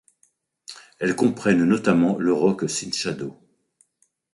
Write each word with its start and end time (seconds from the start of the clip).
Elles 0.97 1.15
comprennent 1.15 1.63
notamment 1.63 2.17
le 2.17 2.33
Roque 2.33 2.67
Cinchado. 2.67 3.37